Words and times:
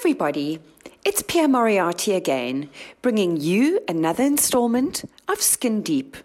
everybody. 0.00 0.58
It's 1.04 1.20
Pierre 1.20 1.46
Moriarty 1.46 2.14
again, 2.14 2.70
bringing 3.02 3.36
you 3.36 3.80
another 3.86 4.24
installment 4.24 5.04
of 5.28 5.42
Skin 5.42 5.82
Deep. 5.82 6.16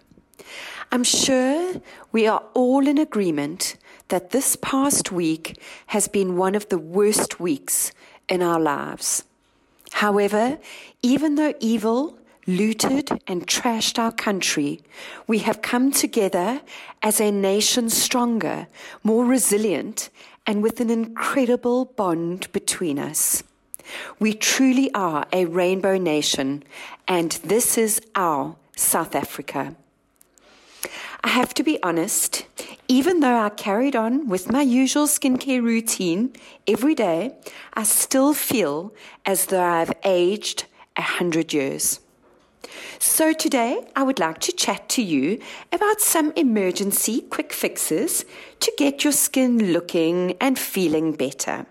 I'm 0.94 1.04
sure 1.04 1.82
we 2.14 2.26
are 2.26 2.42
all 2.54 2.88
in 2.88 2.98
agreement 2.98 3.76
that 4.08 4.30
this 4.30 4.56
past 4.56 5.12
week 5.12 5.60
has 5.88 6.08
been 6.08 6.38
one 6.38 6.56
of 6.56 6.70
the 6.70 6.78
worst 6.78 7.42
weeks 7.42 7.92
in 8.30 8.42
our 8.42 8.62
lives. 8.62 9.26
However, 9.92 10.58
even 11.02 11.36
though 11.36 11.54
evil 11.60 12.18
looted 12.48 13.10
and 13.28 13.46
trashed 13.46 14.00
our 14.00 14.14
country, 14.14 14.80
we 15.28 15.40
have 15.40 15.62
come 15.62 15.92
together 15.92 16.62
as 17.04 17.20
a 17.20 17.30
nation 17.30 17.90
stronger, 17.90 18.68
more 19.04 19.26
resilient, 19.26 20.10
and 20.48 20.64
with 20.64 20.80
an 20.80 20.90
incredible 20.90 21.84
bond 21.84 22.50
between 22.54 22.98
us. 22.98 23.44
We 24.20 24.34
truly 24.34 24.94
are 24.94 25.26
a 25.32 25.46
rainbow 25.46 25.98
nation, 25.98 26.64
and 27.08 27.32
this 27.44 27.78
is 27.78 28.02
our 28.16 28.56
South 28.76 29.16
Africa. 29.16 29.76
I 31.24 31.30
have 31.30 31.54
to 31.56 31.64
be 31.64 31.82
honest, 31.82 32.46
even 32.88 33.20
though 33.20 33.40
I 33.40 33.50
carried 33.50 33.96
on 33.96 34.28
with 34.28 34.52
my 34.52 34.62
usual 34.62 35.08
skincare 35.08 35.64
routine 35.64 36.34
every 36.68 36.94
day, 36.94 37.36
I 37.74 37.84
still 37.84 38.34
feel 38.34 38.94
as 39.26 39.48
though 39.48 39.64
I've 39.64 39.94
aged 40.04 40.66
a 40.96 41.02
hundred 41.02 41.52
years. 41.52 42.00
So, 43.00 43.34
today 43.34 43.88
I 43.96 44.04
would 44.04 44.20
like 44.20 44.40
to 44.42 44.52
chat 44.52 44.88
to 44.90 45.02
you 45.02 45.40
about 45.72 46.02
some 46.02 46.32
emergency 46.36 47.22
quick 47.22 47.54
fixes 47.54 48.26
to 48.60 48.72
get 48.78 49.04
your 49.04 49.14
skin 49.14 49.74
looking 49.74 50.36
and 50.40 50.58
feeling 50.58 51.14
better. 51.14 51.66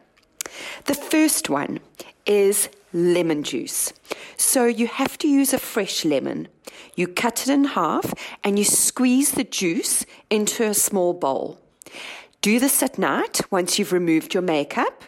The 0.84 0.94
first 0.94 1.48
one 1.48 1.80
is 2.26 2.68
lemon 2.92 3.42
juice. 3.42 3.92
So, 4.36 4.66
you 4.66 4.86
have 4.86 5.18
to 5.18 5.28
use 5.28 5.52
a 5.52 5.58
fresh 5.58 6.04
lemon. 6.04 6.48
You 6.96 7.08
cut 7.08 7.42
it 7.42 7.48
in 7.48 7.64
half 7.64 8.14
and 8.42 8.58
you 8.58 8.64
squeeze 8.64 9.32
the 9.32 9.44
juice 9.44 10.04
into 10.30 10.64
a 10.64 10.74
small 10.74 11.12
bowl. 11.12 11.58
Do 12.40 12.60
this 12.60 12.82
at 12.82 12.98
night 12.98 13.40
once 13.50 13.78
you've 13.78 13.92
removed 13.92 14.34
your 14.34 14.42
makeup 14.42 15.04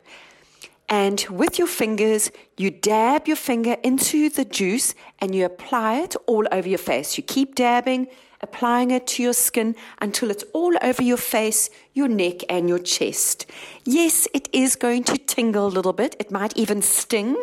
and 0.89 1.21
with 1.31 1.59
your 1.59 1.67
fingers, 1.67 2.31
you 2.57 2.71
dab 2.71 3.27
your 3.27 3.37
finger 3.37 3.77
into 3.83 4.29
the 4.29 4.45
juice 4.45 4.95
and 5.19 5.35
you 5.35 5.45
apply 5.45 6.01
it 6.01 6.15
all 6.27 6.47
over 6.53 6.69
your 6.69 6.79
face. 6.79 7.17
You 7.17 7.25
keep 7.25 7.57
dabbing, 7.57 8.07
applying 8.41 8.93
it 8.93 9.07
to 9.09 9.23
your 9.23 9.33
skin 9.33 9.75
until 10.01 10.31
it's 10.31 10.45
all 10.53 10.75
over 10.83 11.03
your 11.03 11.17
face, 11.17 11.71
your 11.93 12.07
neck, 12.07 12.43
and 12.49 12.69
your 12.69 12.79
chest. 12.79 13.47
Yes, 13.85 14.29
it 14.33 14.49
is 14.53 14.77
going 14.77 15.03
to 15.05 15.19
tingle 15.19 15.67
a 15.67 15.69
little 15.69 15.93
bit. 15.93 16.15
It 16.21 16.31
might 16.31 16.57
even 16.57 16.83
sting. 16.83 17.37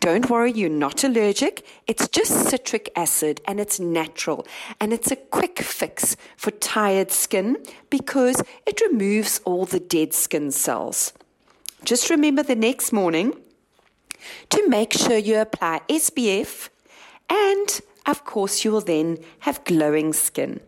Don't 0.00 0.28
worry, 0.28 0.52
you're 0.52 0.68
not 0.68 1.04
allergic. 1.04 1.64
It's 1.86 2.08
just 2.08 2.48
citric 2.48 2.90
acid 2.96 3.40
and 3.46 3.60
it's 3.60 3.78
natural. 3.78 4.44
And 4.80 4.92
it's 4.92 5.12
a 5.12 5.16
quick 5.16 5.60
fix 5.60 6.16
for 6.36 6.50
tired 6.50 7.12
skin 7.12 7.58
because 7.90 8.42
it 8.66 8.80
removes 8.80 9.40
all 9.44 9.66
the 9.66 9.80
dead 9.80 10.12
skin 10.14 10.50
cells. 10.50 11.12
Just 11.84 12.10
remember 12.10 12.42
the 12.42 12.56
next 12.56 12.92
morning 12.92 13.32
to 14.50 14.68
make 14.68 14.92
sure 14.92 15.16
you 15.16 15.38
apply 15.38 15.80
SPF 15.88 16.68
and 17.30 17.80
of 18.06 18.24
course 18.24 18.64
you 18.64 18.72
will 18.72 18.80
then 18.80 19.18
have 19.40 19.64
glowing 19.64 20.12
skin. 20.12 20.60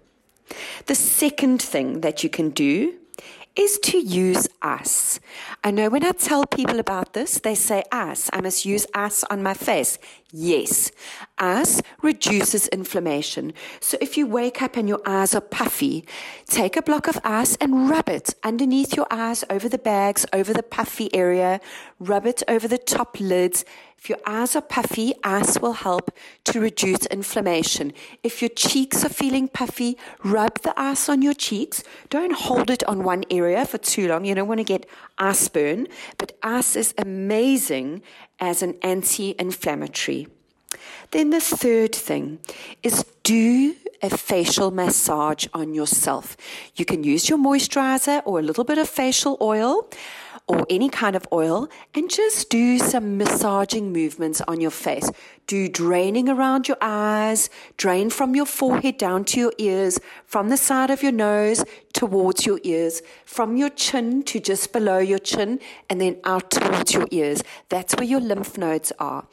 The 0.87 0.95
second 0.95 1.61
thing 1.63 2.01
that 2.01 2.23
you 2.23 2.31
can 2.31 2.51
do 2.51 3.00
is 3.61 3.79
to 3.79 3.99
use 3.99 4.49
ice. 4.63 5.21
I 5.63 5.71
know 5.71 5.91
when 5.91 6.03
I 6.03 6.13
tell 6.13 6.47
people 6.47 6.79
about 6.79 7.13
this, 7.13 7.39
they 7.39 7.55
say 7.55 7.83
ice. 7.93 8.31
I 8.33 8.41
must 8.41 8.65
use 8.65 8.87
ice 8.95 9.23
on 9.25 9.43
my 9.43 9.53
face. 9.53 9.99
Yes, 10.33 10.91
ice 11.37 11.83
reduces 12.01 12.69
inflammation. 12.69 13.53
So 13.81 13.99
if 14.01 14.17
you 14.17 14.27
wake 14.27 14.63
up 14.63 14.77
and 14.79 14.89
your 14.89 15.03
eyes 15.05 15.35
are 15.35 15.43
puffy, 15.43 16.07
take 16.47 16.77
a 16.77 16.83
block 16.83 17.07
of 17.07 17.19
ice 17.23 17.57
and 17.57 17.91
rub 17.91 18.09
it 18.09 18.35
underneath 18.43 18.97
your 18.97 19.09
eyes, 19.11 19.45
over 19.51 19.69
the 19.69 19.79
bags, 19.79 20.25
over 20.33 20.55
the 20.55 20.63
puffy 20.63 21.15
area, 21.15 21.61
rub 21.99 22.27
it 22.27 22.43
over 22.49 22.67
the 22.67 22.79
top 22.79 23.21
lids 23.21 23.65
if 24.01 24.09
your 24.09 24.19
eyes 24.25 24.57
are 24.57 24.63
puffy, 24.63 25.13
ice 25.23 25.61
will 25.61 25.75
help 25.75 26.11
to 26.45 26.59
reduce 26.59 27.05
inflammation. 27.07 27.93
If 28.23 28.41
your 28.41 28.49
cheeks 28.49 29.05
are 29.05 29.11
feeling 29.11 29.47
puffy, 29.47 29.99
rub 30.25 30.63
the 30.63 30.73
ice 30.81 31.11
on 31.11 31.21
your 31.21 31.35
cheeks. 31.35 31.85
Don't 32.09 32.33
hold 32.33 32.71
it 32.71 32.83
on 32.85 33.05
one 33.05 33.25
area 33.31 33.67
for 33.67 33.77
too 33.77 34.09
long. 34.09 34.25
You 34.25 34.35
don't 34.35 34.49
want 34.49 34.61
to 34.61 34.65
get 34.65 34.87
ice 35.19 35.47
burn, 35.49 35.87
but 36.17 36.33
ice 36.43 36.77
is 36.77 36.95
amazing 36.97 38.01
as 38.39 38.63
an 38.63 38.77
anti 38.81 39.35
inflammatory. 39.39 40.29
Then 41.11 41.29
the 41.29 41.41
third 41.41 41.95
thing 41.95 42.39
is 42.83 43.05
do 43.23 43.75
a 44.03 44.09
facial 44.09 44.71
massage 44.71 45.47
on 45.53 45.75
yourself. 45.75 46.39
You 46.75 46.87
can 46.87 47.05
use 47.05 47.29
your 47.29 47.39
moisturizer 47.39 48.23
or 48.25 48.39
a 48.39 48.43
little 48.43 48.65
bit 48.65 48.79
of 48.79 48.89
facial 48.89 49.37
oil 49.43 49.91
or 50.51 50.67
any 50.69 50.89
kind 50.89 51.15
of 51.15 51.29
oil 51.33 51.69
and 51.95 52.11
just 52.11 52.51
do 52.51 52.77
some 52.77 53.17
massaging 53.17 53.93
movements 53.93 54.41
on 54.49 54.61
your 54.61 54.73
face. 54.73 55.09
Do 55.47 55.69
draining 55.69 56.29
around 56.29 56.67
your 56.67 56.77
eyes, 56.81 57.51
drain 57.77 58.11
from 58.11 58.35
your 58.35 58.47
forehead 58.47 58.99
down 58.99 59.25
to 59.27 59.41
your 59.41 59.53
ears, 59.59 59.99
from 60.25 60.49
the 60.49 60.57
side 60.57 60.91
of 60.91 61.03
your 61.03 61.13
nose 61.13 61.65
towards 61.93 62.47
your 62.47 62.61
ears, 62.63 63.03
from 63.25 63.57
your 63.57 63.69
chin 63.71 64.23
to 64.25 64.39
just 64.39 64.73
below 64.73 64.99
your 64.99 65.19
chin, 65.19 65.59
and 65.89 66.01
then 66.01 66.19
out 66.25 66.51
towards 66.51 66.95
your 66.95 67.09
ears. 67.11 67.43
That's 67.69 67.95
where 67.97 68.07
your 68.07 68.21
lymph 68.21 68.57
nodes 68.57 68.93
are. 68.99 69.27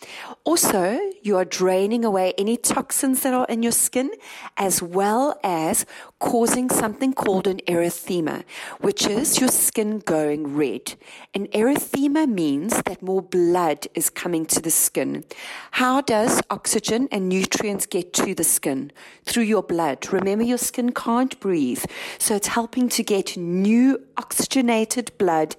Also, 0.44 1.00
you 1.22 1.38
are 1.38 1.46
draining 1.46 2.04
away 2.04 2.34
any 2.38 2.58
toxins 2.58 3.22
that 3.22 3.34
are 3.34 3.46
in 3.48 3.62
your 3.62 3.72
skin, 3.72 4.10
as 4.58 4.82
well 4.82 5.40
as 5.44 5.86
causing 6.20 6.70
something 6.70 7.14
called 7.14 7.46
an 7.46 7.60
erythema, 7.68 8.44
which 8.82 9.06
is 9.06 9.40
your 9.40 9.50
skin 9.50 10.00
going 10.00 10.56
red. 10.56 10.96
An 11.34 11.48
erythema 11.48 12.28
means 12.28 12.82
that 12.84 13.02
more 13.02 13.22
blood 13.22 13.88
is 13.94 14.10
coming 14.10 14.46
to 14.48 14.62
the 14.62 14.72
skin. 14.72 15.24
How 15.72 16.02
does 16.02 16.42
oxygen 16.50 17.08
and 17.12 17.30
nutrients 17.30 17.86
get 17.86 18.14
to 18.14 18.34
the 18.34 18.44
skin? 18.44 18.92
Through 19.26 19.44
your 19.44 19.64
blood. 19.64 20.12
Remember, 20.12 20.44
your 20.44 20.58
skin 20.58 20.92
can't 20.92 21.40
breathe. 21.40 21.84
So 22.18 22.36
it's 22.36 22.48
helping 22.48 22.90
to 22.90 23.04
get 23.04 23.38
new 23.38 24.04
oxygenated 24.18 25.12
blood 25.18 25.56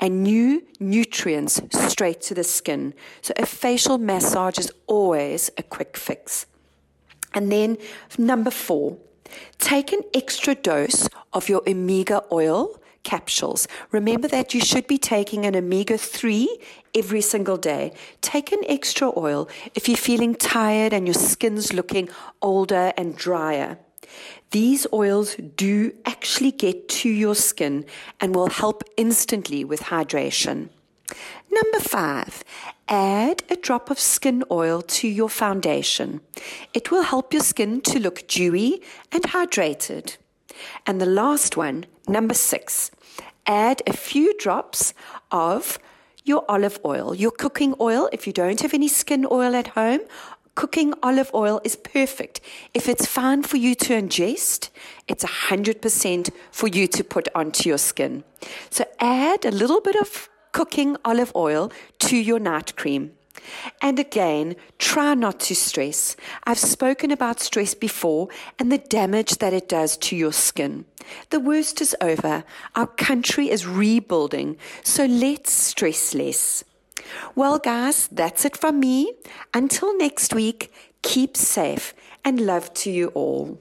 and 0.00 0.22
new 0.22 0.62
nutrients 0.80 1.60
straight 1.70 2.20
to 2.22 2.34
the 2.34 2.44
skin. 2.44 2.92
So 3.22 3.32
a 3.36 3.46
facial 3.46 3.98
massage 3.98 4.58
is 4.58 4.72
always 4.86 5.50
a 5.56 5.62
quick 5.62 5.96
fix. 5.96 6.46
And 7.34 7.50
then 7.50 7.78
number 8.18 8.50
four, 8.50 8.98
take 9.58 9.92
an 9.92 10.02
extra 10.12 10.54
dose 10.54 11.08
of 11.32 11.48
your 11.48 11.62
omega 11.66 12.24
oil 12.30 12.78
capsules. 13.02 13.68
Remember 13.90 14.28
that 14.28 14.54
you 14.54 14.60
should 14.60 14.86
be 14.86 14.98
taking 14.98 15.44
an 15.44 15.56
omega 15.56 15.98
3 15.98 16.58
every 16.94 17.20
single 17.20 17.56
day. 17.56 17.92
Take 18.20 18.52
an 18.52 18.60
extra 18.68 19.12
oil 19.16 19.48
if 19.74 19.88
you're 19.88 19.96
feeling 19.96 20.34
tired 20.34 20.92
and 20.92 21.06
your 21.06 21.14
skin's 21.14 21.72
looking 21.72 22.08
older 22.40 22.92
and 22.96 23.16
drier. 23.16 23.78
These 24.50 24.86
oils 24.92 25.36
do 25.56 25.94
actually 26.04 26.52
get 26.52 26.88
to 27.00 27.08
your 27.08 27.34
skin 27.34 27.86
and 28.20 28.34
will 28.34 28.50
help 28.50 28.84
instantly 28.96 29.64
with 29.64 29.84
hydration. 29.84 30.68
Number 31.50 31.80
five, 31.80 32.44
add 32.88 33.42
a 33.50 33.56
drop 33.56 33.90
of 33.90 33.98
skin 33.98 34.44
oil 34.50 34.82
to 34.82 35.08
your 35.08 35.28
foundation. 35.28 36.20
It 36.74 36.90
will 36.90 37.02
help 37.02 37.32
your 37.32 37.42
skin 37.42 37.80
to 37.82 37.98
look 37.98 38.26
dewy 38.28 38.82
and 39.10 39.22
hydrated. 39.22 40.16
And 40.86 41.00
the 41.00 41.06
last 41.06 41.56
one, 41.56 41.86
number 42.08 42.34
six, 42.34 42.90
add 43.46 43.82
a 43.86 43.92
few 43.92 44.36
drops 44.38 44.94
of 45.30 45.78
your 46.24 46.44
olive 46.48 46.78
oil, 46.84 47.14
your 47.14 47.30
cooking 47.30 47.74
oil. 47.80 48.08
If 48.12 48.26
you 48.26 48.32
don't 48.32 48.60
have 48.60 48.74
any 48.74 48.88
skin 48.88 49.26
oil 49.30 49.54
at 49.54 49.68
home, 49.68 50.00
cooking 50.54 50.94
olive 51.02 51.30
oil 51.34 51.60
is 51.64 51.76
perfect. 51.76 52.40
If 52.74 52.88
it's 52.88 53.06
fine 53.06 53.42
for 53.42 53.56
you 53.56 53.74
to 53.76 53.94
ingest, 53.94 54.68
it's 55.08 55.24
100% 55.24 56.30
for 56.50 56.68
you 56.68 56.86
to 56.86 57.04
put 57.04 57.28
onto 57.34 57.68
your 57.68 57.78
skin. 57.78 58.24
So 58.70 58.84
add 59.00 59.44
a 59.44 59.50
little 59.50 59.80
bit 59.80 59.96
of 59.96 60.28
cooking 60.52 60.96
olive 61.04 61.32
oil 61.34 61.72
to 62.00 62.16
your 62.16 62.38
night 62.38 62.76
cream. 62.76 63.12
And 63.80 63.98
again, 63.98 64.56
try 64.78 65.14
not 65.14 65.40
to 65.40 65.54
stress. 65.54 66.16
I've 66.44 66.58
spoken 66.58 67.10
about 67.10 67.40
stress 67.40 67.74
before 67.74 68.28
and 68.58 68.70
the 68.70 68.78
damage 68.78 69.38
that 69.38 69.52
it 69.52 69.68
does 69.68 69.96
to 69.98 70.16
your 70.16 70.32
skin. 70.32 70.84
The 71.30 71.40
worst 71.40 71.80
is 71.80 71.96
over. 72.00 72.44
Our 72.76 72.86
country 72.86 73.50
is 73.50 73.66
rebuilding, 73.66 74.56
so 74.82 75.04
let's 75.04 75.52
stress 75.52 76.14
less. 76.14 76.64
Well, 77.34 77.58
guys, 77.58 78.08
that's 78.08 78.44
it 78.44 78.56
from 78.56 78.80
me. 78.80 79.12
Until 79.52 79.96
next 79.96 80.34
week, 80.34 80.72
keep 81.02 81.36
safe 81.36 81.94
and 82.24 82.40
love 82.40 82.72
to 82.74 82.90
you 82.90 83.08
all. 83.08 83.58